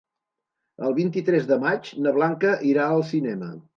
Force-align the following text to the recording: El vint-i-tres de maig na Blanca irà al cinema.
El 0.87 0.95
vint-i-tres 0.99 1.45
de 1.51 1.57
maig 1.65 1.91
na 2.07 2.15
Blanca 2.19 2.59
irà 2.71 2.89
al 2.97 3.05
cinema. 3.11 3.53